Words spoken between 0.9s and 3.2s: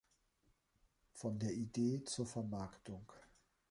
Von der Idee zur Vermarktung.